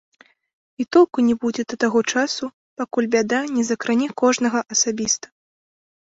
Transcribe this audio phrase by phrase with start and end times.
[0.83, 2.45] І толку не будзе да таго часу,
[2.81, 5.27] пакуль бяда не закране кожнага асабіста.